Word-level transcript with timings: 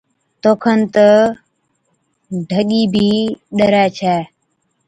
توکن 0.41 0.79
تہ 0.93 1.07
ڍڳِي 2.49 2.81
بِي 2.93 3.09
ڏَرَي 3.57 3.85
ڇَي۔ 3.97 4.15